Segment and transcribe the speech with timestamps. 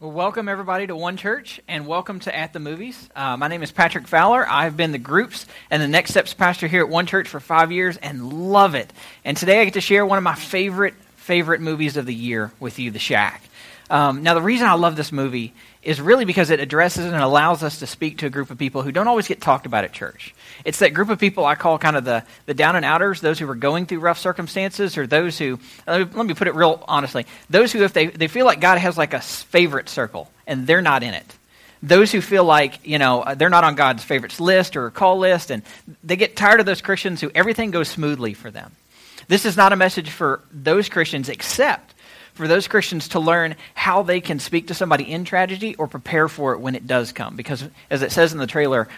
[0.00, 3.10] Well, welcome everybody to One Church and welcome to At the Movies.
[3.16, 4.48] Uh, my name is Patrick Fowler.
[4.48, 7.72] I've been the groups and the Next Steps pastor here at One Church for five
[7.72, 8.92] years and love it.
[9.24, 12.52] And today I get to share one of my favorite, favorite movies of the year
[12.60, 13.42] with you, The Shack.
[13.90, 17.62] Um, now, the reason I love this movie is really because it addresses and allows
[17.62, 19.92] us to speak to a group of people who don't always get talked about at
[19.92, 20.34] church.
[20.64, 23.38] It's that group of people I call kind of the, the down and outers, those
[23.38, 27.24] who are going through rough circumstances, or those who, let me, put it real honestly,
[27.48, 30.82] those who, if they, they feel like God has like a favorite circle and they're
[30.82, 31.34] not in it.
[31.82, 35.50] Those who feel like, you know, they're not on God's favorites list or call list,
[35.50, 35.62] and
[36.02, 38.72] they get tired of those Christians who everything goes smoothly for them.
[39.28, 41.94] This is not a message for those Christians, except
[42.38, 46.28] for those Christians to learn how they can speak to somebody in tragedy or prepare
[46.28, 47.36] for it when it does come.
[47.36, 48.88] Because, as it says in the trailer,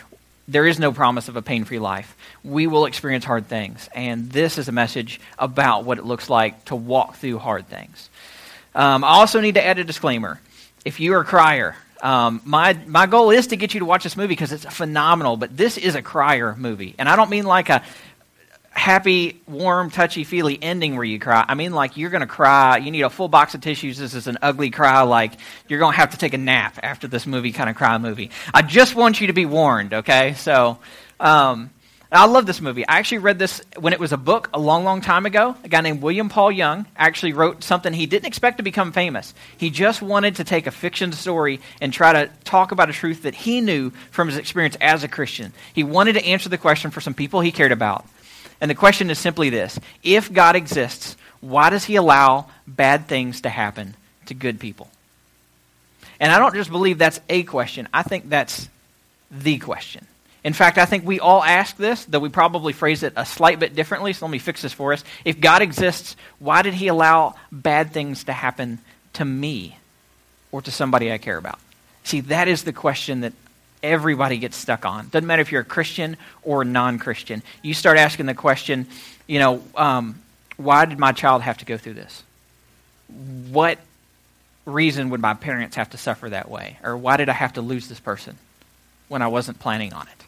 [0.47, 2.17] there is no promise of a pain free life.
[2.45, 3.89] We will experience hard things.
[3.95, 8.11] And this is a message about what it looks like to walk through hard things.
[8.75, 10.41] Um, I also need to add a disclaimer.
[10.85, 14.05] If you are a crier, um, my, my goal is to get you to watch
[14.05, 16.95] this movie because it's phenomenal, but this is a crier movie.
[16.99, 17.83] And I don't mean like a
[18.81, 21.45] happy, warm, touchy feely ending where you cry.
[21.47, 22.79] I mean, like you're going to cry.
[22.79, 23.99] You need a full box of tissues.
[23.99, 25.03] This is an ugly cry.
[25.03, 25.35] Like
[25.69, 28.31] you're going to have to take a nap after this movie, kind of cry movie.
[28.55, 30.33] I just want you to be warned, okay?
[30.33, 30.79] So,
[31.21, 31.71] um,
[32.11, 32.89] I love this movie.
[32.89, 35.55] I actually read this when it was a book a long, long time ago.
[35.63, 39.33] A guy named William Paul Young actually wrote something he didn't expect to become famous.
[39.59, 43.23] He just wanted to take a fiction story and try to talk about a truth
[43.23, 45.53] that he knew from his experience as a Christian.
[45.73, 48.07] He wanted to answer the question for some people he cared about.
[48.61, 53.43] And the question is simply this If God exists, why does he allow bad things
[53.43, 53.95] to happen
[54.27, 54.89] to good people?
[56.19, 58.69] And I don't just believe that's a question, I think that's
[59.31, 60.07] the question.
[60.43, 63.59] In fact, I think we all ask this, though we probably phrase it a slight
[63.59, 65.05] bit differently, so let me fix this for us.
[65.25, 68.79] If God exists, why did he allow bad things to happen
[69.15, 69.77] to me
[70.51, 71.59] or to somebody I care about?
[72.05, 73.35] See, that is the question that
[73.83, 75.09] everybody gets stuck on.
[75.09, 77.43] Doesn't matter if you're a Christian or non Christian.
[77.63, 78.87] You start asking the question,
[79.27, 80.21] you know, um,
[80.57, 82.23] why did my child have to go through this?
[83.51, 83.79] What
[84.67, 86.79] reason would my parents have to suffer that way?
[86.83, 88.37] Or why did I have to lose this person
[89.09, 90.25] when I wasn't planning on it?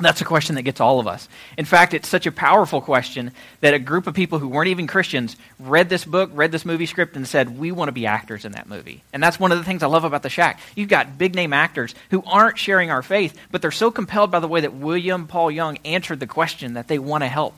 [0.00, 1.28] That's a question that gets all of us.
[1.56, 4.88] In fact, it's such a powerful question that a group of people who weren't even
[4.88, 8.44] Christians read this book, read this movie script, and said, We want to be actors
[8.44, 9.04] in that movie.
[9.12, 10.58] And that's one of the things I love about The Shack.
[10.74, 14.40] You've got big name actors who aren't sharing our faith, but they're so compelled by
[14.40, 17.54] the way that William Paul Young answered the question that they want to help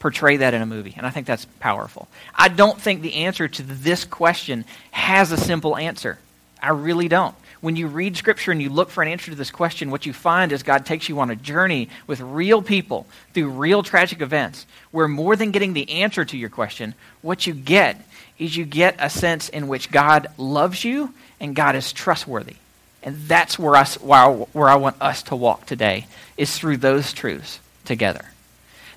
[0.00, 0.94] portray that in a movie.
[0.98, 2.08] And I think that's powerful.
[2.34, 6.18] I don't think the answer to this question has a simple answer.
[6.62, 9.50] I really don't when you read Scripture and you look for an answer to this
[9.50, 13.48] question, what you find is God takes you on a journey with real people through
[13.50, 18.04] real tragic events, where more than getting the answer to your question, what you get
[18.38, 22.56] is you get a sense in which God loves you and God is trustworthy.
[23.02, 27.60] And that's where, I, where I want us to walk today, is through those truths
[27.84, 28.24] together.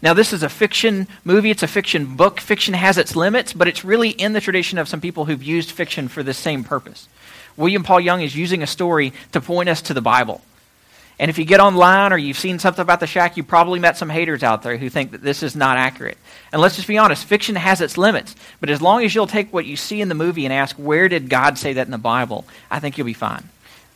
[0.02, 2.40] Now, this is a fiction movie, it's a fiction book.
[2.40, 5.72] Fiction has its limits, but it's really in the tradition of some people who've used
[5.72, 7.08] fiction for the same purpose.
[7.58, 10.42] William Paul Young is using a story to point us to the Bible.
[11.20, 13.96] And if you get online or you've seen something about the shack, you probably met
[13.96, 16.18] some haters out there who think that this is not accurate.
[16.52, 18.36] And let's just be honest, fiction has its limits.
[18.60, 21.08] But as long as you'll take what you see in the movie and ask, where
[21.08, 23.50] did God say that in the Bible, I think you'll be fine.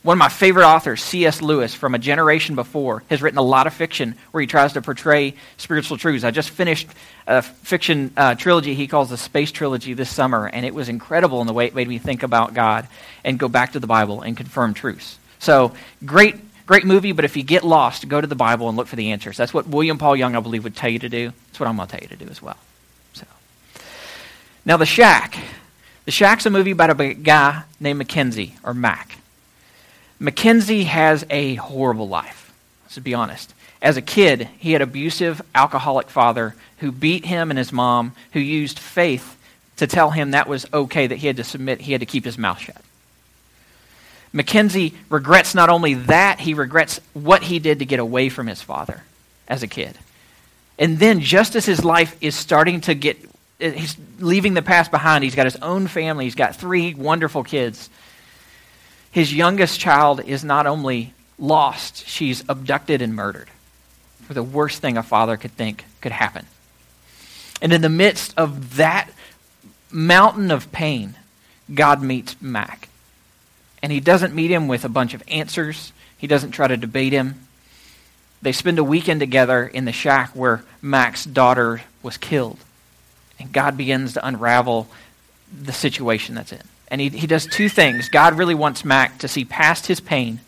[0.06, 1.42] One of my favorite authors, C.S.
[1.42, 4.80] Lewis, from a generation before, has written a lot of fiction where he tries to
[4.80, 6.22] portray spiritual truths.
[6.22, 6.86] I just finished
[7.26, 11.40] a fiction uh, trilogy he calls the Space Trilogy this summer, and it was incredible
[11.40, 12.86] in the way it made me think about God
[13.24, 15.18] and go back to the Bible and confirm truths.
[15.40, 15.72] So,
[16.04, 16.36] great,
[16.66, 19.10] great movie, but if you get lost, go to the Bible and look for the
[19.10, 19.36] answers.
[19.36, 21.32] That's what William Paul Young, I believe, would tell you to do.
[21.48, 22.58] That's what I'm going to tell you to do as well.
[23.14, 23.26] So,
[24.64, 25.36] Now, The Shack.
[26.04, 29.18] The Shack's a movie about a guy named Mackenzie, or Mac.
[30.18, 32.52] Mackenzie has a horrible life,
[32.92, 33.52] to be honest.
[33.82, 38.40] As a kid, he had abusive, alcoholic father who beat him and his mom, who
[38.40, 39.36] used faith
[39.76, 42.24] to tell him that was okay, that he had to submit, he had to keep
[42.24, 42.80] his mouth shut.
[44.32, 48.60] Mackenzie regrets not only that, he regrets what he did to get away from his
[48.60, 49.02] father
[49.48, 49.96] as a kid.
[50.78, 53.18] And then, just as his life is starting to get,
[53.58, 57.88] he's leaving the past behind, he's got his own family, he's got three wonderful kids
[59.16, 63.48] his youngest child is not only lost, she's abducted and murdered.
[64.24, 66.44] For the worst thing a father could think could happen.
[67.62, 69.10] And in the midst of that
[69.90, 71.14] mountain of pain,
[71.72, 72.90] God meets Mac.
[73.82, 77.14] And he doesn't meet him with a bunch of answers, he doesn't try to debate
[77.14, 77.46] him.
[78.42, 82.58] They spend a weekend together in the shack where Mac's daughter was killed.
[83.38, 84.88] And God begins to unravel
[85.50, 86.68] the situation that's in.
[86.88, 88.08] And he, he does two things.
[88.08, 90.40] God really wants Mac to see past his pain,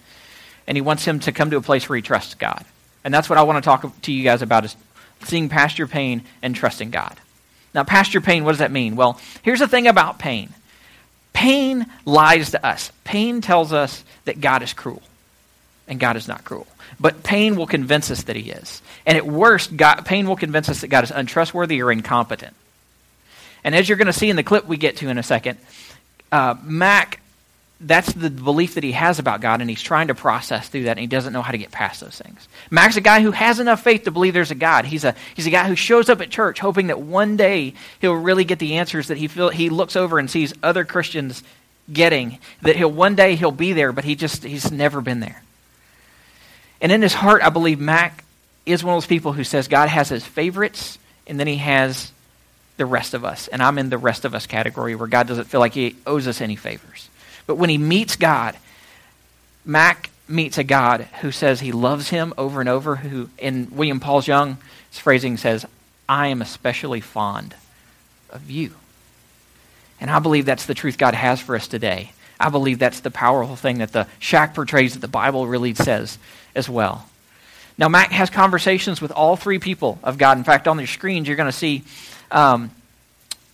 [0.67, 2.65] and he wants him to come to a place where he trusts God.
[3.05, 4.77] And that's what I want to talk to you guys about is
[5.25, 7.19] seeing past your pain and trusting God.
[7.75, 8.97] Now, past your pain, what does that mean?
[8.97, 10.51] Well, here's the thing about pain.
[11.33, 12.91] Pain lies to us.
[13.05, 15.03] Pain tells us that God is cruel,
[15.87, 16.67] and God is not cruel.
[16.99, 18.83] But pain will convince us that he is.
[19.07, 22.55] And at worst, God, pain will convince us that God is untrustworthy or incompetent.
[23.63, 25.59] And as you're going to see in the clip we get to in a second,
[26.33, 27.21] uh, Mac,
[27.81, 30.93] that's the belief that he has about God, and he's trying to process through that,
[30.93, 32.49] and he doesn't know how to get past those things.
[32.71, 34.85] Mac's a guy who has enough faith to believe there's a God.
[34.85, 38.15] He's a, he's a guy who shows up at church hoping that one day he'll
[38.15, 41.45] really get the answers that he, feel, he looks over and sees other Christians
[41.93, 45.43] getting, that he'll one day he'll be there, but he just, he's never been there.
[46.81, 48.25] And in his heart, I believe Mac
[48.67, 52.13] is one of those people who says God has his favorites, and then he has
[52.79, 53.49] the rest of us.
[53.49, 56.27] And I'm in the rest of us category where God doesn't feel like he owes
[56.27, 57.11] us any favors.
[57.47, 58.57] But when he meets God,
[59.65, 64.01] Mac meets a God who says he loves him over and over, who in William
[64.01, 64.59] Paul's Young's
[64.93, 65.67] phrasing says,
[66.09, 67.55] I am especially fond
[68.31, 68.75] of you.
[70.01, 72.13] And I believe that's the truth God has for us today.
[72.39, 76.19] I believe that's the powerful thing that the shack portrays that the Bible really says
[76.55, 77.07] as well.
[77.77, 80.37] Now, Mac has conversations with all three people of God.
[80.37, 81.85] In fact, on your screens, you're going to see
[82.31, 82.71] um,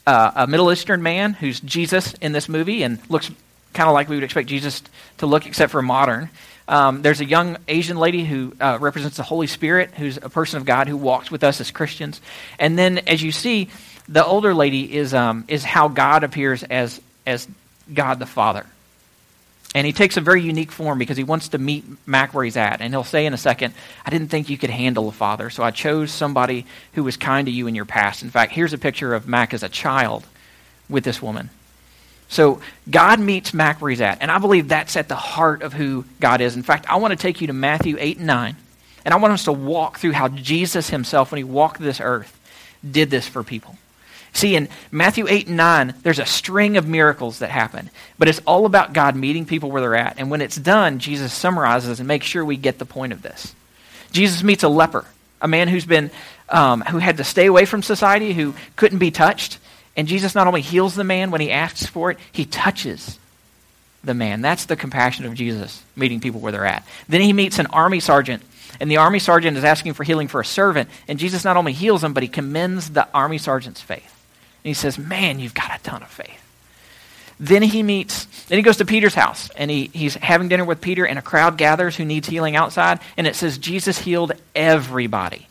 [0.07, 3.31] uh, a Middle Eastern man who's Jesus in this movie and looks
[3.73, 4.83] kind of like we would expect Jesus
[5.19, 6.31] to look, except for modern.
[6.67, 10.59] Um, there's a young Asian lady who uh, represents the Holy Spirit, who's a person
[10.59, 12.21] of God who walks with us as Christians.
[12.59, 13.69] And then, as you see,
[14.09, 17.47] the older lady is, um, is how God appears as, as
[17.93, 18.65] God the Father.
[19.75, 22.57] And he takes a very unique form because he wants to meet Mac where he's
[22.57, 22.81] at.
[22.81, 23.75] And he'll say in a second,
[24.07, 27.47] I didn't think you could handle a father, so I chose somebody who was kind
[27.47, 28.23] to you in your past.
[28.23, 30.25] In fact, here's a picture of Mac as a child
[30.89, 31.51] with this woman.
[32.29, 34.19] So God meets Mac where he's at.
[34.21, 36.55] And I believe that's at the heart of who God is.
[36.57, 38.57] In fact, I want to take you to Matthew 8 and 9.
[39.05, 42.39] And I want us to walk through how Jesus himself, when he walked this earth,
[42.89, 43.77] did this for people.
[44.35, 47.89] See, in Matthew 8 and 9, there's a string of miracles that happen,
[48.19, 50.19] but it's all about God meeting people where they're at.
[50.19, 53.55] And when it's done, Jesus summarizes and makes sure we get the point of this.
[54.11, 55.05] Jesus meets a leper,
[55.41, 56.11] a man who's been,
[56.49, 59.59] um, who had to stay away from society, who couldn't be touched.
[59.97, 63.21] And Jesus not only heals the man when he asks for it, he touches
[64.03, 64.43] the man.
[64.43, 66.85] That's the compassion of Jesus, meeting people where they're at.
[67.09, 68.43] Then he meets an army sergeant
[68.81, 70.91] and the army sergeant is asking for healing for a servant.
[71.07, 74.14] And Jesus not only heals him, but he commends the army sergeant's faith.
[74.65, 76.41] And he says, Man, you've got a ton of faith.
[77.39, 80.81] Then he meets, then he goes to Peter's house and he, he's having dinner with
[80.81, 83.01] Peter, and a crowd gathers who needs healing outside.
[83.17, 85.49] And it says Jesus healed everybody.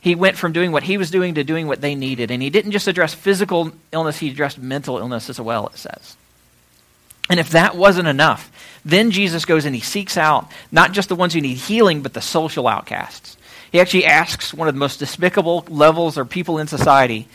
[0.00, 2.30] He went from doing what he was doing to doing what they needed.
[2.30, 6.16] And he didn't just address physical illness, he addressed mental illness as well, it says.
[7.28, 8.52] And if that wasn't enough,
[8.84, 12.14] then Jesus goes and he seeks out not just the ones who need healing, but
[12.14, 13.36] the social outcasts.
[13.72, 17.26] He actually asks one of the most despicable levels or people in society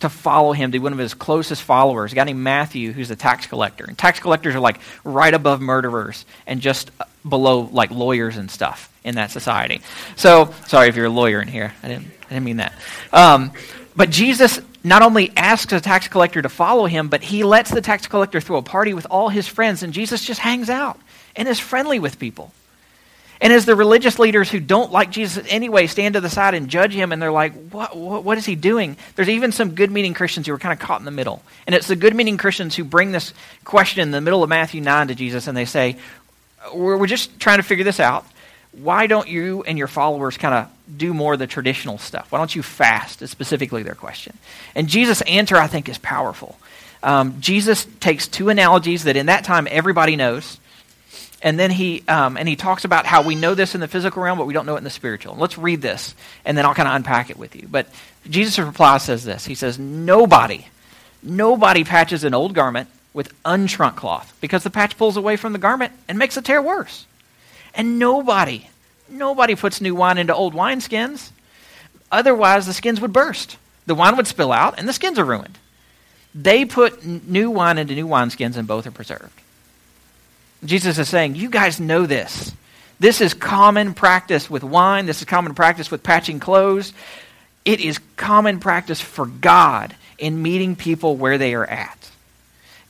[0.00, 3.10] to follow him to be one of his closest followers, a guy named Matthew, who's
[3.10, 3.84] a tax collector.
[3.84, 6.90] And tax collectors are like right above murderers and just
[7.26, 9.80] below like lawyers and stuff in that society.
[10.16, 11.72] So, sorry if you're a lawyer in here.
[11.82, 12.74] I didn't, I didn't mean that.
[13.12, 13.52] Um,
[13.94, 17.80] but Jesus not only asks a tax collector to follow him, but he lets the
[17.80, 21.00] tax collector throw a party with all his friends, and Jesus just hangs out
[21.34, 22.52] and is friendly with people.
[23.40, 26.68] And as the religious leaders who don't like Jesus anyway stand to the side and
[26.68, 28.96] judge him, and they're like, what, what, what is he doing?
[29.14, 31.42] There's even some good meaning Christians who are kind of caught in the middle.
[31.66, 34.80] And it's the good meaning Christians who bring this question in the middle of Matthew
[34.80, 35.96] 9 to Jesus, and they say,
[36.74, 38.24] We're, we're just trying to figure this out.
[38.72, 42.30] Why don't you and your followers kind of do more of the traditional stuff?
[42.32, 43.22] Why don't you fast?
[43.22, 44.36] Is specifically their question.
[44.74, 46.58] And Jesus' answer, I think, is powerful.
[47.02, 50.58] Um, Jesus takes two analogies that in that time everybody knows
[51.42, 54.22] and then he um, and he talks about how we know this in the physical
[54.22, 55.36] realm, but we don't know it in the spiritual.
[55.36, 56.14] Let's read this,
[56.44, 57.68] and then I'll kind of unpack it with you.
[57.70, 57.86] But
[58.28, 60.66] Jesus' reply says this: He says, "Nobody,
[61.22, 65.58] nobody patches an old garment with unshrunk cloth, because the patch pulls away from the
[65.58, 67.06] garment and makes the tear worse.
[67.74, 68.68] And nobody,
[69.08, 71.30] nobody puts new wine into old wineskins.
[72.10, 73.56] Otherwise, the skins would burst.
[73.86, 75.58] The wine would spill out, and the skins are ruined.
[76.34, 79.42] They put new wine into new wineskins, and both are preserved."
[80.68, 82.52] Jesus is saying, You guys know this.
[82.98, 85.06] This is common practice with wine.
[85.06, 86.92] This is common practice with patching clothes.
[87.64, 92.05] It is common practice for God in meeting people where they are at.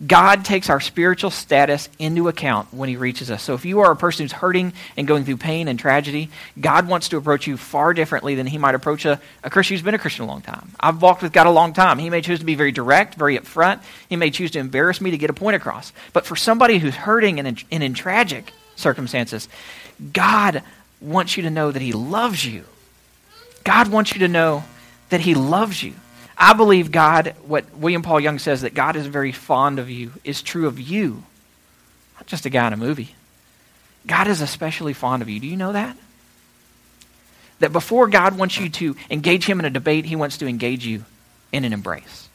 [0.04, 3.42] God takes our spiritual status into account when he reaches us.
[3.42, 6.28] So if you are a person who's hurting and going through pain and tragedy,
[6.60, 9.82] God wants to approach you far differently than he might approach a, a Christian who's
[9.82, 10.72] been a Christian a long time.
[10.78, 11.98] I've walked with God a long time.
[11.98, 13.82] He may choose to be very direct, very upfront.
[14.10, 15.94] He may choose to embarrass me to get a point across.
[16.12, 19.48] But for somebody who's hurting and in, and in tragic circumstances,
[20.12, 20.62] God
[21.00, 22.64] wants you to know that he loves you.
[23.64, 24.62] God wants you to know
[25.08, 25.94] that he loves you.
[26.38, 30.12] I believe God, what William Paul Young says, that God is very fond of you,
[30.22, 31.22] is true of you,
[32.16, 33.14] not just a guy in a movie.
[34.06, 35.40] God is especially fond of you.
[35.40, 35.96] Do you know that?
[37.60, 40.84] That before God wants you to engage him in a debate, he wants to engage
[40.84, 41.04] you
[41.52, 42.28] in an embrace.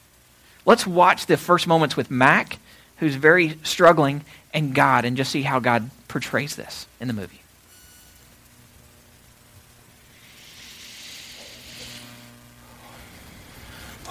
[0.66, 2.58] Let's watch the first moments with Mac,
[2.96, 7.41] who's very struggling, and God, and just see how God portrays this in the movie.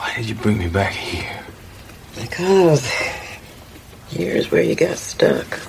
[0.01, 1.45] Why did you bring me back here?
[2.19, 2.91] Because
[4.09, 5.59] here's where you got stuck.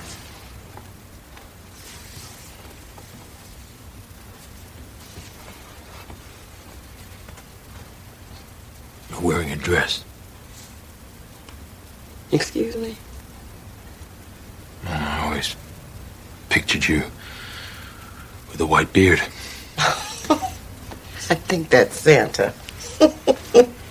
[9.11, 10.03] You're wearing a dress.
[12.31, 12.97] Excuse me?
[14.87, 15.55] I always
[16.49, 17.03] pictured you
[18.49, 19.19] with a white beard.
[19.77, 22.51] I think that's Santa.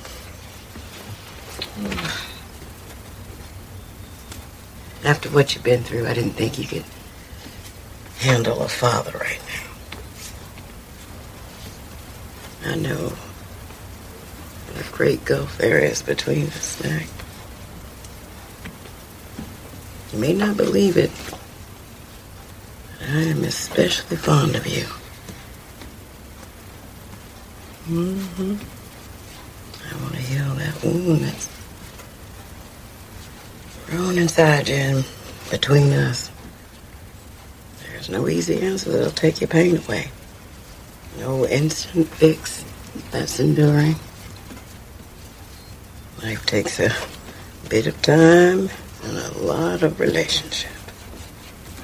[5.04, 6.84] After what you've been through, I didn't think you could
[8.18, 9.40] handle a father right
[12.62, 12.70] now.
[12.70, 13.12] I know
[14.68, 17.06] what a great gulf there is between us, Mac.
[20.12, 21.10] You may not believe it.
[23.00, 24.84] I am especially fond of you.
[27.88, 28.54] Mm-hmm.
[29.88, 31.48] I want to heal that wound that's
[33.92, 35.04] grown inside and
[35.50, 36.30] between us.
[37.82, 40.10] There's no easy answer that'll take your pain away.
[41.18, 42.64] No instant fix
[43.10, 43.96] that's enduring.
[46.22, 46.90] Life takes a
[47.68, 48.70] bit of time
[49.04, 50.72] and a lot of relationship.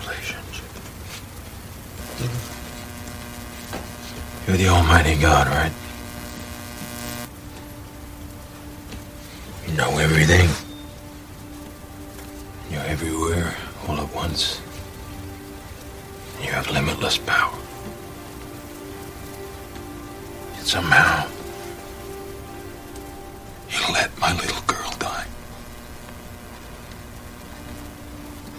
[0.01, 0.65] Relationship.
[4.47, 5.88] You're the Almighty God, right?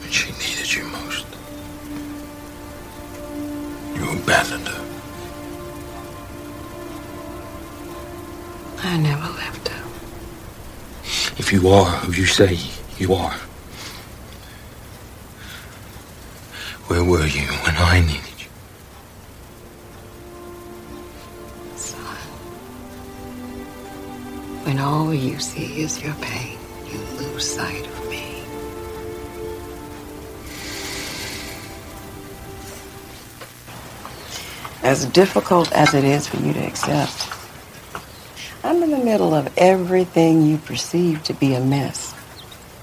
[0.10, 1.28] When she needed you most.
[3.94, 4.86] You abandoned her.
[8.80, 9.84] I never left her.
[11.38, 12.58] If you are who you say
[12.98, 13.36] you are,
[16.88, 18.50] where were you when I needed you?
[21.76, 22.18] Son,
[24.66, 26.58] when all you see is your pain,
[26.92, 28.09] you lose sight of
[34.90, 37.30] As difficult as it is for you to accept,
[38.64, 42.16] I'm in the middle of everything you perceive to be a mess,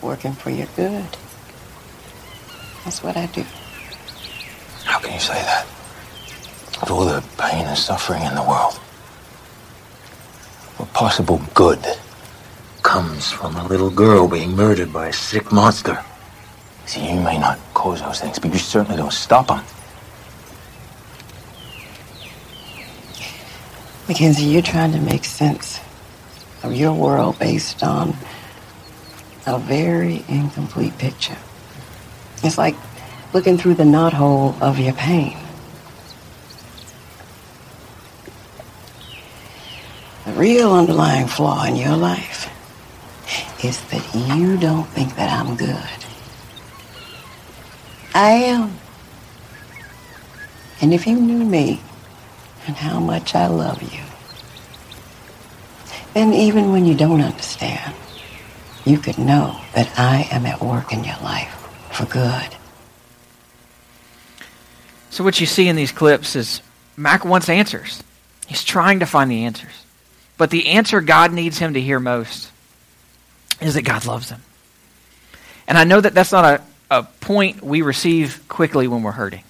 [0.01, 1.05] working for your good.
[2.85, 3.43] That's what I do.
[4.85, 5.67] How can you say that?
[6.81, 8.75] With all the pain and suffering in the world.
[10.77, 11.85] What possible good
[12.85, 15.99] comes from a little girl being murdered by a sick monster?
[16.85, 19.65] See, you may not cause those things, but you certainly don't stop them.
[24.09, 25.81] Mackenzie, you're trying to make sense
[26.63, 28.15] of your world based on
[29.47, 31.37] a very incomplete picture.
[32.45, 32.77] It's like
[33.33, 35.37] looking through the knothole of your pain.
[40.27, 42.49] The real underlying flaw in your life
[43.65, 45.77] is that you don't think that I'm good.
[48.15, 48.79] I am.
[50.81, 51.81] And if you knew me
[52.67, 54.03] and how much I love you,
[56.15, 57.95] And even when you don't understand,
[58.85, 61.53] you could know that I am at work in your life
[61.93, 62.57] for good.
[65.11, 66.63] So, what you see in these clips is
[66.97, 68.03] Mac wants answers.
[68.47, 69.73] He's trying to find the answers.
[70.39, 72.51] But the answer God needs him to hear most
[73.61, 74.43] is that God loves him.
[75.67, 79.43] And I know that that's not a, a point we receive quickly when we're hurting.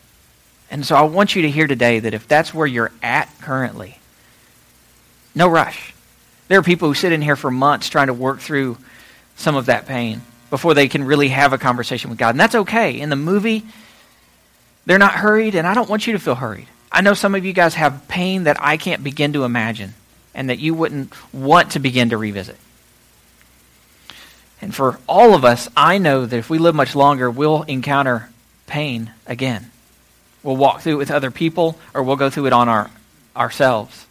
[0.71, 3.99] And so I want you to hear today that if that's where you're at currently,
[5.35, 5.95] no rush.
[6.49, 8.79] There are people who sit in here for months trying to work through
[9.37, 10.23] some of that pain.
[10.51, 12.31] before they can really have a conversation with God.
[12.31, 12.99] And that's okay.
[13.01, 13.65] In the movie,
[14.85, 16.69] they're not hurried, and I don't want you to feel hurried.
[16.91, 19.95] I know some of you guys have pain that I can't begin to imagine
[20.35, 22.57] and that you wouldn't want to begin to revisit.
[24.63, 28.31] And for all of us, I know that if we live much longer, we'll encounter
[28.67, 29.71] pain again.
[30.47, 32.89] We'll walk through it with other people or we'll go through it on our,
[33.35, 34.07] ourselves.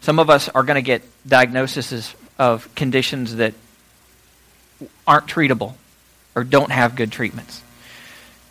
[0.00, 3.54] Some of us are going to get diagnoses of conditions that
[5.06, 5.74] aren't treatable
[6.34, 7.62] or don't have good treatments.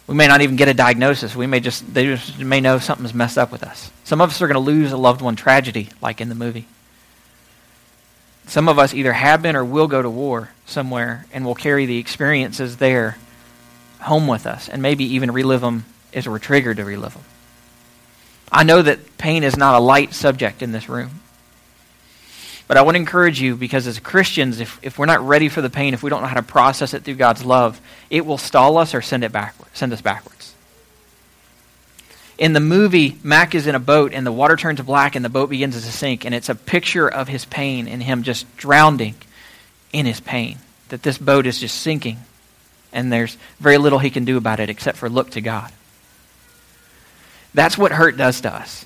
[0.07, 1.35] We may not even get a diagnosis.
[1.35, 3.91] We may just they just may know something's messed up with us.
[4.05, 6.67] Some of us are going to lose a loved one tragedy, like in the movie.
[8.47, 11.85] Some of us either have been or will go to war somewhere, and will carry
[11.85, 13.17] the experiences there
[13.99, 17.23] home with us, and maybe even relive them as we're triggered to relive them.
[18.51, 21.21] I know that pain is not a light subject in this room.
[22.69, 25.61] But I want to encourage you because as Christians, if, if we're not ready for
[25.61, 28.37] the pain, if we don't know how to process it through God's love, it will
[28.37, 30.53] stall us or send it backward, send us backwards.
[32.37, 35.29] In the movie, Mac is in a boat and the water turns black and the
[35.29, 39.15] boat begins to sink, and it's a picture of his pain and him just drowning
[39.91, 40.59] in his pain.
[40.89, 42.19] That this boat is just sinking,
[42.93, 45.71] and there's very little he can do about it except for look to God.
[47.53, 48.85] That's what hurt does to us.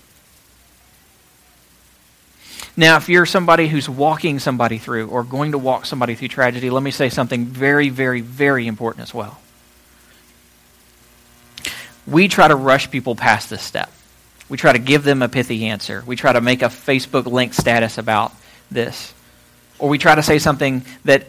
[2.75, 6.69] Now, if you're somebody who's walking somebody through or going to walk somebody through tragedy,
[6.71, 9.39] let me say something very, very, very important as well.
[12.07, 13.91] We try to rush people past this step.
[14.49, 16.03] We try to give them a pithy answer.
[16.05, 18.33] We try to make a Facebook link status about
[18.71, 19.13] this.
[19.77, 21.27] Or we try to say something that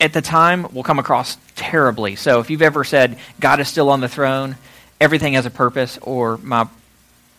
[0.00, 2.16] at the time will come across terribly.
[2.16, 4.56] So if you've ever said, God is still on the throne,
[5.02, 6.68] everything has a purpose, or my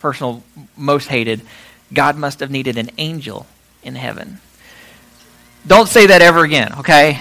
[0.00, 0.42] personal
[0.76, 1.40] most hated,
[1.92, 3.46] God must have needed an angel
[3.82, 4.38] in heaven.
[5.66, 7.20] Don't say that ever again, okay?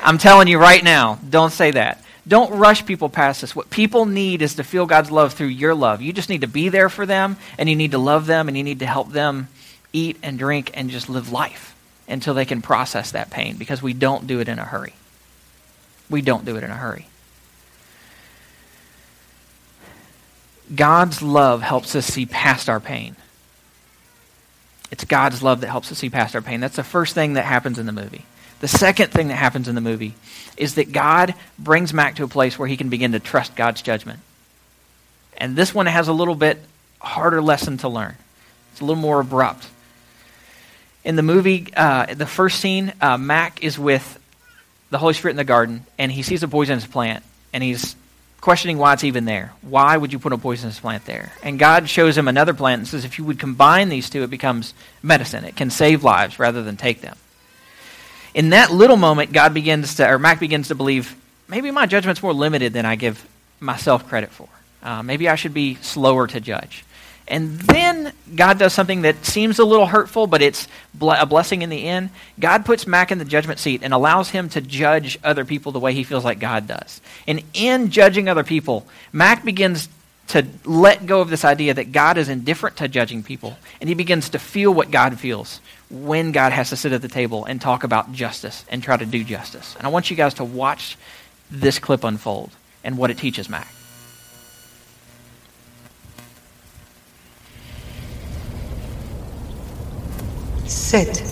[0.00, 2.02] I'm telling you right now, don't say that.
[2.28, 3.56] Don't rush people past this.
[3.56, 6.00] What people need is to feel God's love through your love.
[6.00, 8.56] You just need to be there for them, and you need to love them, and
[8.56, 9.48] you need to help them
[9.92, 11.74] eat and drink and just live life
[12.08, 14.94] until they can process that pain because we don't do it in a hurry.
[16.08, 17.08] We don't do it in a hurry.
[20.74, 23.16] God's love helps us see past our pain.
[24.90, 26.60] It's God's love that helps us see past our pain.
[26.60, 28.24] That's the first thing that happens in the movie.
[28.60, 30.14] The second thing that happens in the movie
[30.56, 33.82] is that God brings Mac to a place where he can begin to trust God's
[33.82, 34.20] judgment.
[35.36, 36.58] And this one has a little bit
[37.00, 38.16] harder lesson to learn.
[38.72, 39.68] It's a little more abrupt.
[41.04, 44.18] In the movie, uh, the first scene, uh, Mac is with
[44.90, 47.94] the Holy Spirit in the garden, and he sees a poisonous plant, and he's
[48.40, 49.52] questioning why it's even there.
[49.62, 51.32] Why would you put a poisonous plant there?
[51.42, 54.30] And God shows him another plant and says, if you would combine these two, it
[54.30, 55.44] becomes medicine.
[55.44, 57.16] It can save lives rather than take them.
[58.34, 61.16] In that little moment, God begins to, or Mac begins to believe,
[61.48, 63.26] maybe my judgment's more limited than I give
[63.60, 64.48] myself credit for.
[64.82, 66.84] Uh, maybe I should be slower to judge.
[67.28, 70.68] And then God does something that seems a little hurtful, but it's
[71.00, 72.10] a blessing in the end.
[72.38, 75.80] God puts Mac in the judgment seat and allows him to judge other people the
[75.80, 77.00] way he feels like God does.
[77.26, 79.88] And in judging other people, Mac begins
[80.28, 83.56] to let go of this idea that God is indifferent to judging people.
[83.80, 85.60] And he begins to feel what God feels
[85.90, 89.06] when God has to sit at the table and talk about justice and try to
[89.06, 89.74] do justice.
[89.78, 90.96] And I want you guys to watch
[91.50, 92.50] this clip unfold
[92.82, 93.68] and what it teaches Mac.
[100.66, 101.22] Sit.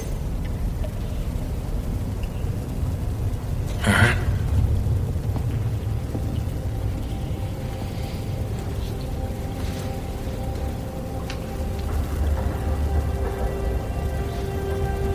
[3.85, 4.17] All right.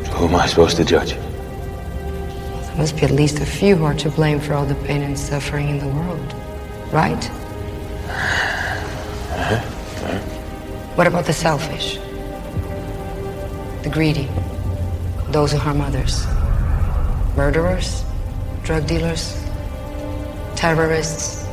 [0.05, 1.13] So who am I supposed to judge?
[1.13, 5.01] There must be at least a few who are to blame for all the pain
[5.01, 6.33] and suffering in the world,
[6.91, 7.29] right?
[9.31, 9.59] Uh-huh.
[10.95, 11.97] What about the selfish?
[13.89, 14.29] The greedy,
[15.31, 16.25] those who harm others,
[17.35, 18.03] murderers,
[18.63, 19.43] drug dealers,
[20.55, 21.45] terrorists.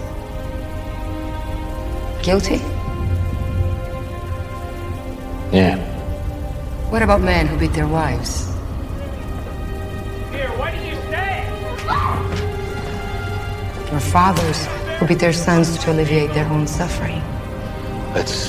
[2.23, 2.57] Guilty?
[5.53, 5.79] Yeah.
[6.91, 8.47] What about men who beat their wives?
[10.33, 11.49] Here, why did you stay?
[13.93, 14.67] Or fathers
[14.99, 17.23] who beat their sons to alleviate their own suffering?
[18.15, 18.49] Let's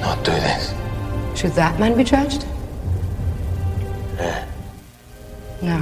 [0.00, 0.74] not do this.
[1.38, 2.46] Should that man be judged?
[5.62, 5.78] No.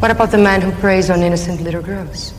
[0.00, 2.32] What about the man who preys on innocent little girls?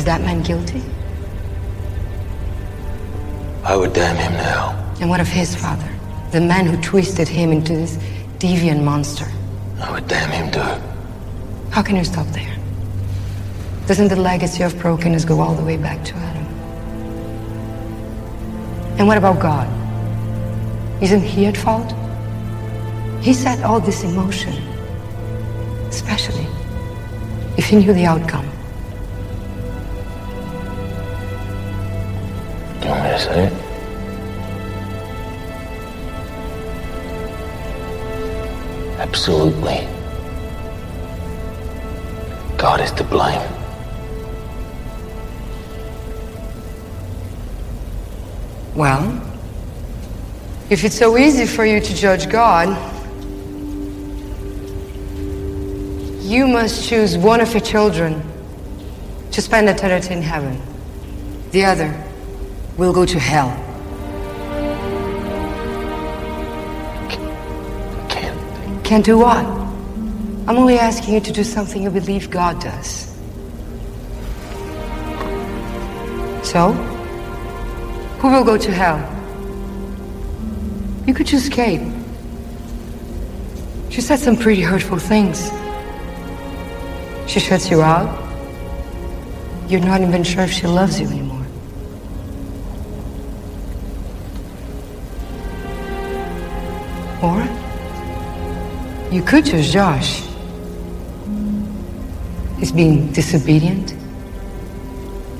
[0.00, 0.82] Is that man guilty?
[3.62, 4.70] I would damn him hell.
[4.98, 5.88] And what of his father?
[6.32, 7.98] The man who twisted him into this
[8.38, 9.26] deviant monster.
[9.78, 10.89] I would damn him too.
[11.70, 12.56] How can you stop there?
[13.86, 16.46] Doesn't the legacy of brokenness go all the way back to Adam?
[18.98, 19.68] And what about God?
[21.00, 21.94] Isn't he at fault?
[23.22, 24.52] He set all this in motion.
[25.88, 26.46] Especially
[27.56, 28.48] if he knew the outcome.
[32.80, 33.52] Do you want me to say it?
[38.98, 39.99] Absolutely.
[42.70, 43.52] God is to blame.
[48.76, 49.02] Well,
[50.70, 52.68] if it's so easy for you to judge God,
[56.22, 58.22] you must choose one of your children
[59.32, 60.62] to spend eternity in heaven.
[61.50, 61.90] The other
[62.76, 63.50] will go to hell.
[68.08, 68.84] Can't.
[68.84, 69.59] Can't do what?
[70.50, 73.06] I'm only asking you to do something you believe God does.
[76.42, 76.72] So,
[78.18, 78.98] who will go to hell?
[81.06, 81.82] You could choose Kate.
[83.90, 85.52] She said some pretty hurtful things.
[87.30, 88.10] She shuts you out.
[89.68, 91.46] You're not even sure if she loves you anymore.
[97.22, 97.38] Or
[99.14, 100.26] you could choose Josh.
[102.60, 103.94] He's being disobedient,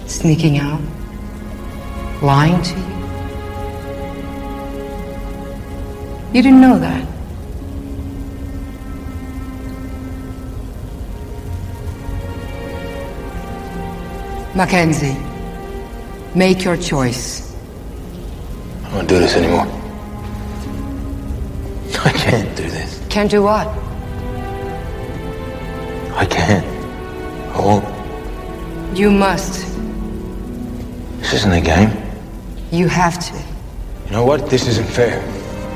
[0.06, 0.80] sneaking out,
[2.22, 2.90] lying to you.
[6.32, 7.06] You didn't know that.
[14.56, 15.18] Mackenzie,
[16.34, 17.54] make your choice.
[18.84, 19.66] I won't do this anymore.
[22.02, 23.04] I can't do this.
[23.10, 23.66] Can't do what?
[26.16, 26.69] I can't.
[28.94, 29.66] You must.
[31.18, 31.90] This isn't a game.
[32.72, 33.34] You have to.
[34.06, 34.48] You know what?
[34.48, 35.20] This isn't fair.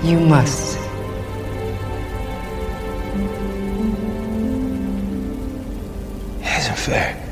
[0.03, 0.79] You must.
[6.41, 7.24] It isn't fair.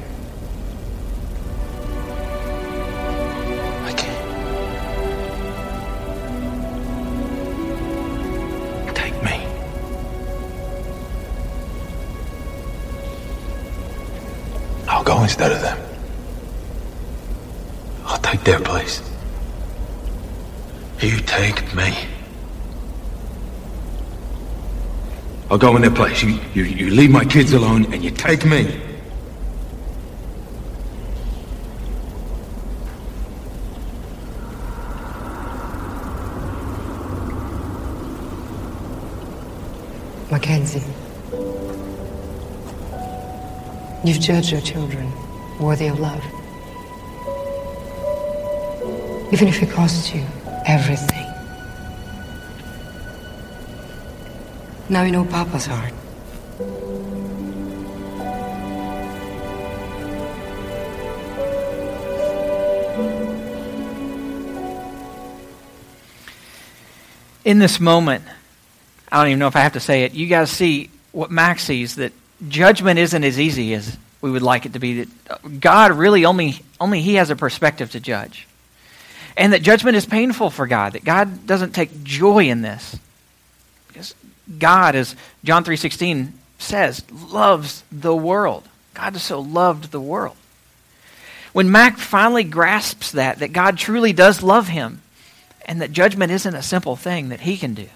[25.53, 26.23] I'll go in their place.
[26.23, 28.81] You, you, you leave my kids alone and you take me.
[40.31, 40.81] Mackenzie.
[44.07, 45.13] You've judged your children
[45.61, 46.25] worthy of love.
[49.31, 50.25] Even if it costs you
[50.65, 51.22] everything.
[54.93, 55.95] Now you know Papa's heart.
[67.45, 68.23] in this moment,
[69.11, 71.59] I don't even know if I have to say it, you guys see what Mac
[71.59, 72.13] sees that
[72.47, 75.05] judgment isn't as easy as we would like it to be.
[75.05, 78.47] That God really only, only He has a perspective to judge.
[79.39, 82.97] And that judgment is painful for God, that God doesn't take joy in this.
[84.59, 88.69] God, as John 3.16 says, loves the world.
[88.95, 90.37] God so loved the world.
[91.53, 95.03] When Mac finally grasps that, that God truly does love him,
[95.67, 97.89] and that judgment isn't a simple thing that he can do.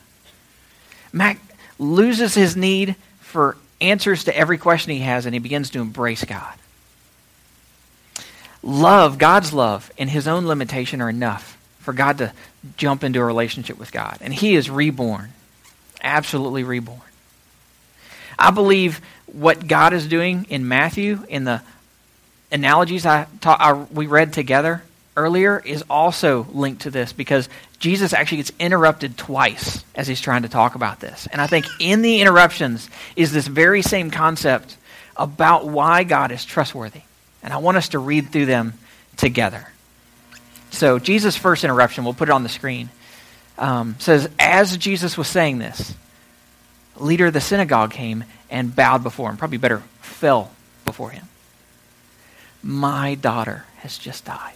[1.12, 1.40] Mac
[1.78, 6.24] loses his need for answers to every question he has and he begins to embrace
[6.24, 6.54] God.
[8.62, 12.32] Love, God's love, and his own limitation are enough for God to
[12.76, 14.18] jump into a relationship with God.
[14.20, 15.32] And he is reborn,
[16.06, 17.00] absolutely reborn.
[18.38, 21.60] I believe what God is doing in Matthew, in the
[22.52, 24.82] analogies I, taught, I we read together,
[25.16, 30.42] earlier is also linked to this because Jesus actually gets interrupted twice as he's trying
[30.42, 31.26] to talk about this.
[31.30, 34.76] And I think in the interruptions is this very same concept
[35.16, 37.02] about why God is trustworthy.
[37.42, 38.74] And I want us to read through them
[39.16, 39.68] together.
[40.70, 42.90] So, Jesus' first interruption, we'll put it on the screen,
[43.58, 45.94] um, says, As Jesus was saying this,
[46.98, 49.36] a leader of the synagogue came and bowed before him.
[49.36, 50.50] Probably better, fell
[50.84, 51.26] before him.
[52.62, 54.54] My daughter has just died.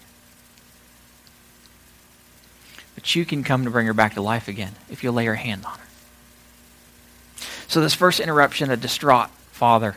[2.94, 5.34] But you can come to bring her back to life again if you lay your
[5.34, 5.84] hand on her.
[7.68, 9.94] So, this first interruption, a distraught father,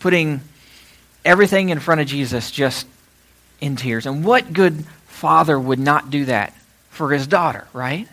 [0.00, 0.40] putting
[1.24, 2.86] everything in front of Jesus just
[3.60, 4.06] in tears.
[4.06, 6.52] And what good father would not do that
[7.02, 8.06] for his daughter, right?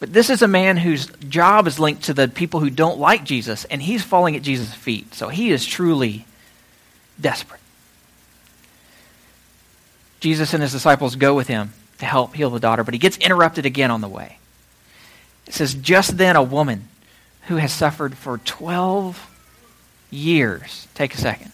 [0.00, 3.22] But this is a man whose job is linked to the people who don't like
[3.22, 5.14] Jesus, and he's falling at Jesus' feet.
[5.14, 6.26] So he is truly
[7.20, 7.60] desperate.
[10.18, 13.18] Jesus and his disciples go with him to help heal the daughter, but he gets
[13.18, 14.38] interrupted again on the way.
[15.46, 16.88] It says, Just then a woman
[17.42, 19.30] who has suffered for 12
[20.10, 21.52] years, take a second,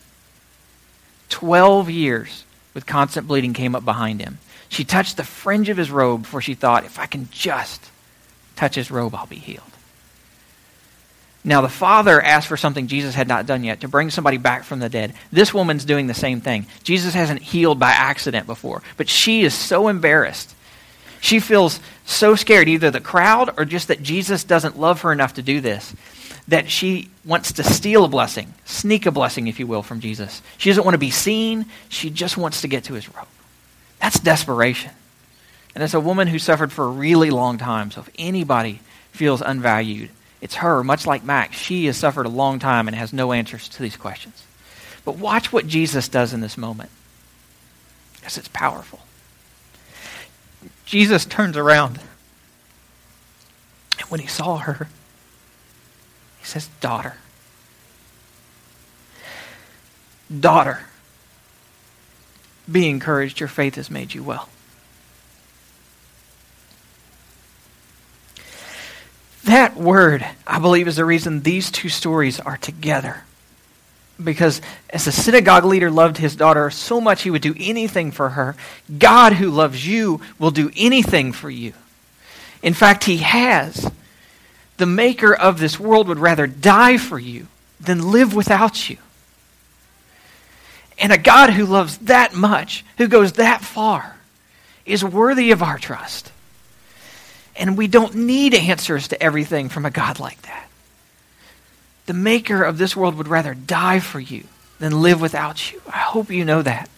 [1.29, 4.39] 12 years with constant bleeding came up behind him.
[4.73, 7.91] She touched the fringe of his robe, for she thought, if I can just
[8.57, 9.61] touch his robe, I'll be healed.
[11.45, 14.65] Now, the father asked for something Jesus had not done yet to bring somebody back
[14.65, 15.13] from the dead.
[15.31, 16.67] This woman's doing the same thing.
[16.85, 20.55] Jesus hasn't healed by accident before, but she is so embarrassed.
[21.21, 25.35] She feels so scared, either the crowd or just that Jesus doesn't love her enough
[25.35, 25.95] to do this,
[26.49, 30.41] that she wants to steal a blessing, sneak a blessing, if you will, from Jesus.
[30.57, 33.27] She doesn't want to be seen, she just wants to get to his robe.
[34.03, 34.91] That's desperation.
[35.75, 37.93] And it's a woman who suffered for a really long time.
[37.93, 38.81] So if anybody
[39.13, 40.11] feels unvalued,
[40.41, 41.57] it's her, much like Max.
[41.57, 44.45] She has suffered a long time and has no answers to these questions.
[45.05, 46.91] But watch what Jesus does in this moment,
[48.17, 48.99] because it's powerful.
[50.85, 52.01] Jesus turns around,
[53.99, 54.89] and when he saw her,
[56.41, 57.15] he says, Daughter.
[60.41, 60.81] Daughter,
[62.73, 63.41] be encouraged.
[63.41, 64.49] Your faith has made you well.
[69.45, 73.25] That word, I believe, is the reason these two stories are together.
[74.23, 78.31] Because as the synagogue leader loved his daughter so much he would do anything for
[78.31, 78.55] her,
[78.99, 81.73] God, who loves you, will do anything for you.
[82.63, 83.91] In fact, he has.
[84.77, 87.49] The maker of this world would rather die for you
[87.81, 88.99] than live without you.
[90.99, 94.17] And a God who loves that much, who goes that far,
[94.85, 96.31] is worthy of our trust.
[97.57, 100.69] And we don't need answers to everything from a God like that.
[102.07, 104.45] The maker of this world would rather die for you
[104.79, 105.81] than live without you.
[105.87, 106.89] I hope you know that.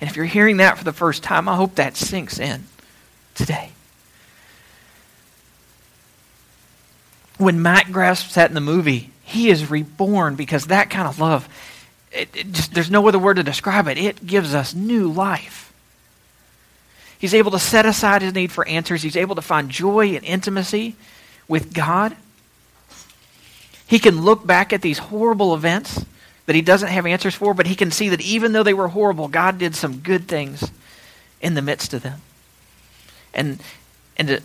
[0.00, 2.64] And if you're hearing that for the first time, I hope that sinks in
[3.34, 3.72] today.
[7.36, 11.48] When Mac grasps that in the movie, he is reborn because that kind of love,
[12.12, 13.98] it, it just, there's no other word to describe it.
[13.98, 15.72] It gives us new life.
[17.18, 19.02] He's able to set aside his need for answers.
[19.02, 20.94] He's able to find joy and intimacy
[21.48, 22.16] with God.
[23.86, 26.04] He can look back at these horrible events
[26.46, 28.88] that he doesn't have answers for, but he can see that even though they were
[28.88, 30.70] horrible, God did some good things
[31.40, 32.20] in the midst of them.
[33.34, 33.60] And,
[34.16, 34.40] and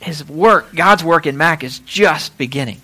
[0.00, 2.80] his work, God's work in Mac, is just beginning.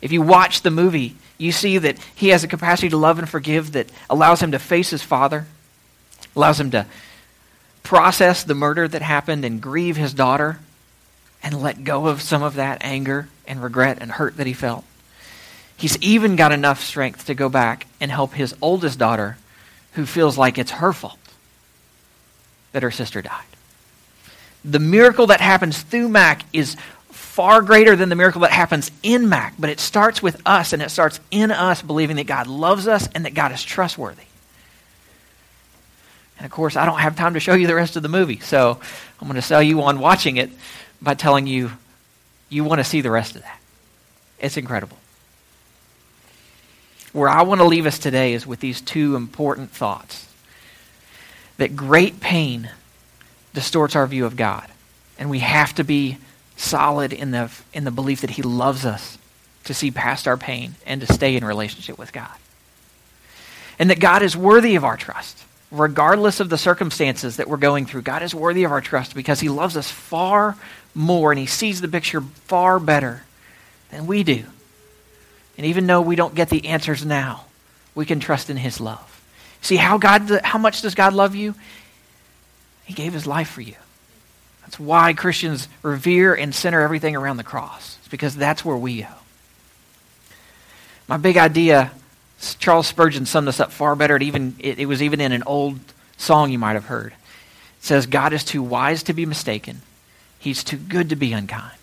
[0.00, 3.28] If you watch the movie, you see that he has a capacity to love and
[3.28, 5.46] forgive that allows him to face his father,
[6.34, 6.86] allows him to
[7.82, 10.58] process the murder that happened and grieve his daughter
[11.42, 14.84] and let go of some of that anger and regret and hurt that he felt.
[15.76, 19.36] He's even got enough strength to go back and help his oldest daughter
[19.92, 21.18] who feels like it's her fault
[22.72, 23.44] that her sister died.
[24.64, 26.76] The miracle that happens through Mac is
[27.36, 30.80] far greater than the miracle that happens in Mac, but it starts with us and
[30.80, 34.22] it starts in us believing that God loves us and that God is trustworthy.
[36.38, 38.38] And of course, I don't have time to show you the rest of the movie,
[38.38, 38.80] so
[39.20, 40.50] I'm going to sell you on watching it
[41.02, 41.72] by telling you
[42.48, 43.60] you want to see the rest of that.
[44.38, 44.96] It's incredible.
[47.12, 50.26] Where I want to leave us today is with these two important thoughts
[51.58, 52.70] that great pain
[53.52, 54.66] distorts our view of God,
[55.18, 56.16] and we have to be
[56.56, 59.18] solid in the, in the belief that He loves us
[59.64, 62.34] to see past our pain and to stay in relationship with God.
[63.78, 67.86] And that God is worthy of our trust regardless of the circumstances that we're going
[67.86, 70.56] through, God is worthy of our trust because He loves us far
[70.94, 73.22] more and He sees the picture far better
[73.90, 74.44] than we do.
[75.56, 77.46] And even though we don't get the answers now,
[77.94, 79.12] we can trust in His love.
[79.62, 81.54] See how God how much does God love you?
[82.84, 83.74] He gave his life for you.
[84.66, 87.96] That's why Christians revere and center everything around the cross.
[88.00, 89.08] It's because that's where we go.
[91.08, 91.92] My big idea
[92.58, 94.16] Charles Spurgeon summed this up far better.
[94.16, 95.78] It, even, it, it was even in an old
[96.16, 97.12] song you might have heard.
[97.12, 99.82] It says, God is too wise to be mistaken.
[100.38, 101.78] He's too good to be unkind.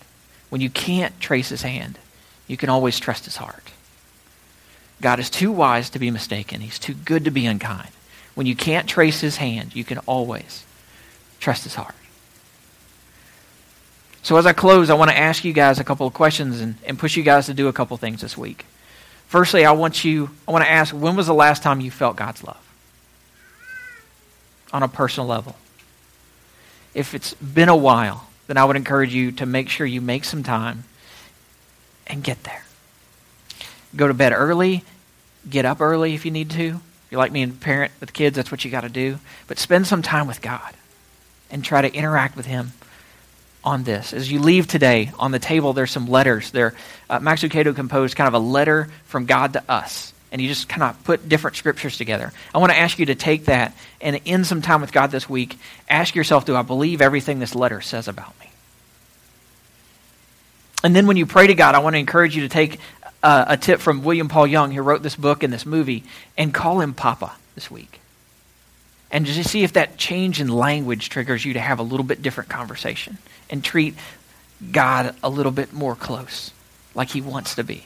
[0.50, 1.98] When you can't trace his hand,
[2.46, 3.72] you can always trust his heart.
[5.00, 6.60] God is too wise to be mistaken.
[6.60, 7.90] He's too good to be unkind.
[8.34, 10.64] When you can't trace his hand, you can always
[11.40, 11.94] trust his heart.
[14.24, 16.76] So, as I close, I want to ask you guys a couple of questions and,
[16.86, 18.64] and push you guys to do a couple things this week.
[19.26, 22.16] Firstly, I want you, I want to ask, when was the last time you felt
[22.16, 22.60] God's love?
[24.72, 25.56] On a personal level.
[26.94, 30.24] If it's been a while, then I would encourage you to make sure you make
[30.24, 30.84] some time
[32.06, 32.64] and get there.
[33.94, 34.84] Go to bed early,
[35.50, 36.66] get up early if you need to.
[36.68, 39.18] If you're like me and parent with kids, that's what you got to do.
[39.48, 40.72] But spend some time with God
[41.50, 42.72] and try to interact with Him
[43.64, 44.12] on this.
[44.12, 46.50] As you leave today, on the table, there's some letters.
[46.50, 46.74] There,
[47.08, 50.12] uh, Max Lucado composed kind of a letter from God to us.
[50.30, 52.32] And he just kind of put different scriptures together.
[52.54, 55.28] I want to ask you to take that and in some time with God this
[55.28, 55.56] week,
[55.88, 58.50] ask yourself, do I believe everything this letter says about me?
[60.82, 62.78] And then when you pray to God, I want to encourage you to take
[63.22, 66.04] uh, a tip from William Paul Young, who wrote this book and this movie,
[66.36, 68.00] and call him Papa this week.
[69.10, 72.20] And just see if that change in language triggers you to have a little bit
[72.20, 73.16] different conversation
[73.54, 73.94] and treat
[74.72, 76.50] God a little bit more close,
[76.92, 77.84] like he wants to be,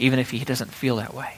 [0.00, 1.34] even if he doesn't feel that way.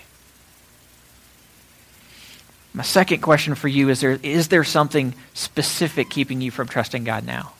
[2.72, 7.04] My second question for you is there, is there something specific keeping you from trusting
[7.04, 7.52] God now?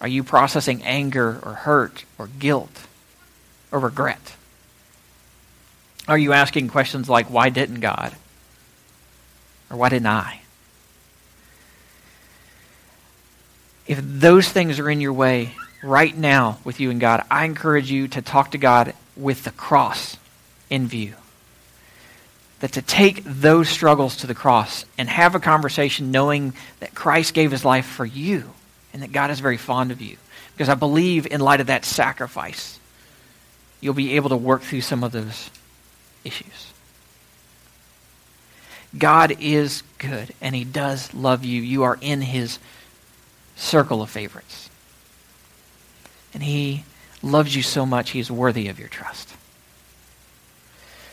[0.00, 2.88] Are you processing anger or hurt or guilt
[3.70, 4.34] or regret?
[6.08, 8.12] Are you asking questions like, why didn't God?
[9.70, 10.40] Or why didn't I?
[13.86, 17.90] If those things are in your way right now with you and God, I encourage
[17.90, 20.16] you to talk to God with the cross
[20.70, 21.14] in view
[22.60, 27.34] that to take those struggles to the cross and have a conversation knowing that Christ
[27.34, 28.50] gave his life for you
[28.94, 30.16] and that God is very fond of you.
[30.54, 32.78] Because I believe in light of that sacrifice,
[33.82, 35.50] you'll be able to work through some of those
[36.24, 36.72] issues.
[38.96, 41.60] God is good and he does love you.
[41.60, 42.58] You are in his
[43.56, 44.68] circle of favorites.
[46.32, 46.84] And he
[47.22, 49.34] loves you so much, he is worthy of your trust.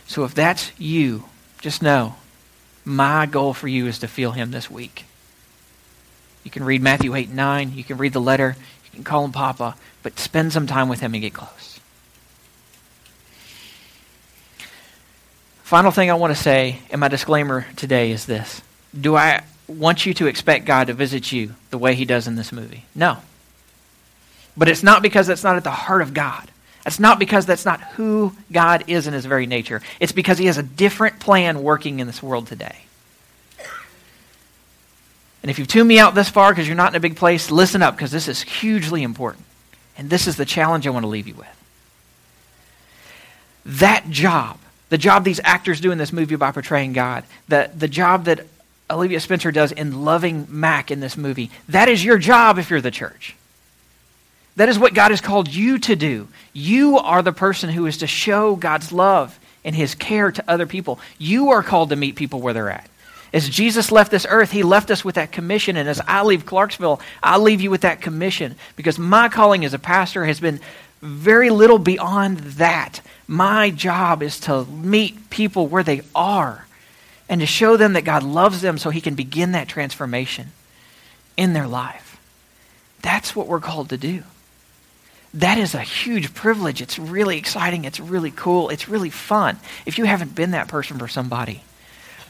[0.07, 1.25] So if that's you,
[1.61, 2.15] just know
[2.83, 5.05] my goal for you is to feel him this week.
[6.43, 7.73] You can read Matthew 8 9.
[7.75, 8.55] You can read the letter.
[8.85, 9.75] You can call him Papa.
[10.03, 11.79] But spend some time with him and get close.
[15.63, 18.61] Final thing I want to say, and my disclaimer today is this
[18.99, 22.35] Do I want you to expect God to visit you the way he does in
[22.35, 22.85] this movie?
[22.95, 23.17] No.
[24.55, 26.49] But it's not because that's not at the heart of God.
[26.85, 29.81] It's not because that's not who God is in his very nature.
[29.99, 32.75] It's because he has a different plan working in this world today.
[35.41, 37.49] And if you've tuned me out this far because you're not in a big place,
[37.49, 39.45] listen up because this is hugely important.
[39.97, 41.47] And this is the challenge I want to leave you with.
[43.65, 44.57] That job,
[44.89, 48.45] the job these actors do in this movie by portraying God, the, the job that
[48.91, 52.81] Octavia Spencer does in loving Mac in this movie, that is your job if you're
[52.81, 53.35] the church.
[54.57, 56.27] That is what God has called you to do.
[56.53, 60.67] You are the person who is to show God's love and his care to other
[60.67, 60.99] people.
[61.17, 62.89] You are called to meet people where they're at.
[63.33, 65.77] As Jesus left this earth, he left us with that commission.
[65.77, 69.73] And as I leave Clarksville, I leave you with that commission because my calling as
[69.73, 70.59] a pastor has been
[71.01, 72.99] very little beyond that.
[73.27, 76.67] My job is to meet people where they are
[77.31, 80.51] and to show them that God loves them so he can begin that transformation
[81.35, 82.19] in their life.
[83.01, 84.21] That's what we're called to do
[85.33, 86.81] that is a huge privilege.
[86.81, 87.85] It's really exciting.
[87.85, 88.69] It's really cool.
[88.69, 89.57] It's really fun.
[89.85, 91.63] If you haven't been that person for somebody,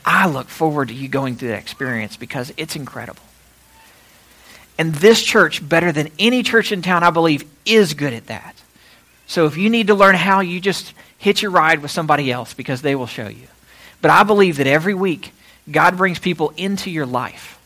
[0.05, 3.23] I look forward to you going through that experience because it's incredible.
[4.77, 8.55] And this church, better than any church in town, I believe, is good at that.
[9.27, 12.53] So if you need to learn how, you just hitch your ride with somebody else
[12.53, 13.47] because they will show you.
[14.01, 15.33] But I believe that every week,
[15.69, 17.59] God brings people into your life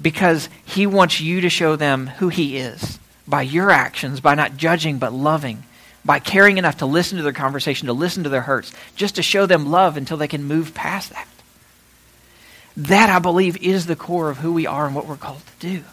[0.00, 4.56] because He wants you to show them who He is by your actions, by not
[4.56, 5.64] judging but loving,
[6.04, 9.22] by caring enough to listen to their conversation, to listen to their hurts, just to
[9.22, 11.28] show them love until they can move past that.
[12.76, 15.66] That, I believe, is the core of who we are and what we're called to
[15.66, 15.84] do.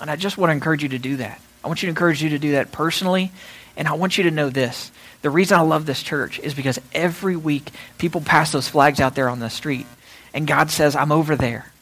[0.00, 1.40] And I just want to encourage you to do that.
[1.62, 3.30] I want you to encourage you to do that personally.
[3.76, 4.90] And I want you to know this.
[5.22, 9.14] The reason I love this church is because every week people pass those flags out
[9.14, 9.86] there on the street.
[10.32, 11.72] And God says, I'm over there.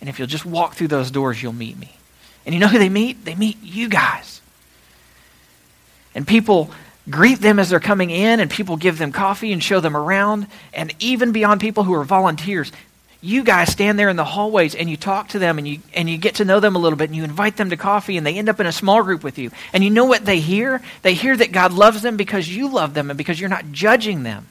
[0.00, 1.92] And if you'll just walk through those doors, you'll meet me.
[2.44, 3.24] And you know who they meet?
[3.24, 4.40] They meet you guys.
[6.14, 6.70] And people
[7.08, 10.46] greet them as they're coming in, and people give them coffee and show them around.
[10.74, 12.72] And even beyond people who are volunteers,
[13.22, 16.10] you guys stand there in the hallways and you talk to them and you, and
[16.10, 18.26] you get to know them a little bit and you invite them to coffee and
[18.26, 19.50] they end up in a small group with you.
[19.72, 20.82] And you know what they hear?
[21.02, 24.24] They hear that God loves them because you love them and because you're not judging
[24.24, 24.48] them.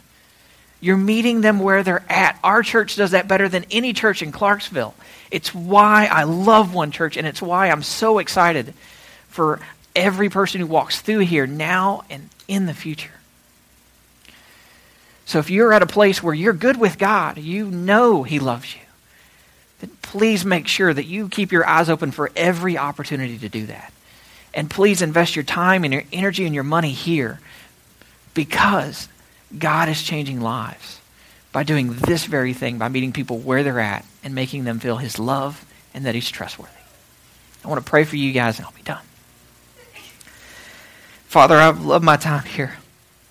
[0.79, 2.39] You're meeting them where they're at.
[2.43, 4.95] Our church does that better than any church in Clarksville.
[5.29, 8.73] It's why I love One Church, and it's why I'm so excited
[9.27, 9.59] for
[9.95, 13.11] every person who walks through here now and in the future.
[15.31, 18.75] So if you're at a place where you're good with God, you know He loves
[18.75, 18.81] you,
[19.79, 23.65] then please make sure that you keep your eyes open for every opportunity to do
[23.67, 23.93] that.
[24.53, 27.39] And please invest your time and your energy and your money here
[28.33, 29.07] because
[29.57, 30.99] God is changing lives
[31.53, 34.97] by doing this very thing, by meeting people where they're at and making them feel
[34.97, 35.63] His love
[35.93, 36.73] and that He's trustworthy.
[37.63, 39.05] I want to pray for you guys and I'll be done.
[41.27, 42.79] Father, I love my time here.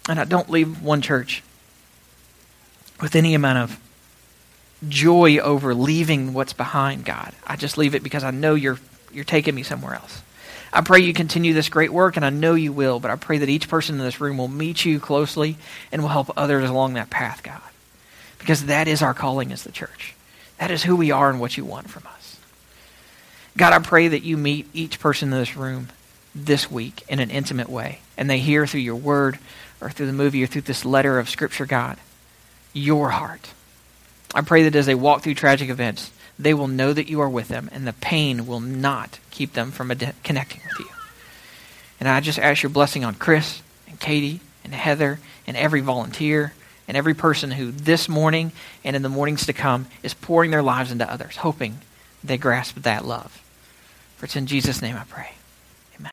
[0.08, 1.42] And I don't leave one church
[3.00, 3.80] with any amount of
[4.88, 7.32] joy over leaving what's behind, God.
[7.46, 8.78] I just leave it because I know you're,
[9.12, 10.22] you're taking me somewhere else.
[10.72, 13.38] I pray you continue this great work, and I know you will, but I pray
[13.38, 15.56] that each person in this room will meet you closely
[15.90, 17.60] and will help others along that path, God.
[18.38, 20.14] Because that is our calling as the church.
[20.58, 22.38] That is who we are and what you want from us.
[23.56, 25.88] God, I pray that you meet each person in this room
[26.34, 29.38] this week in an intimate way, and they hear through your word
[29.80, 31.98] or through the movie or through this letter of Scripture, God,
[32.72, 33.50] your heart.
[34.34, 37.28] I pray that as they walk through tragic events, they will know that you are
[37.28, 40.92] with them, and the pain will not keep them from ad- connecting with you.
[41.98, 46.54] And I just ask your blessing on Chris and Katie and Heather and every volunteer
[46.88, 48.52] and every person who this morning
[48.84, 51.78] and in the mornings to come is pouring their lives into others, hoping
[52.24, 53.42] they grasp that love.
[54.16, 55.32] For it's in Jesus' name I pray.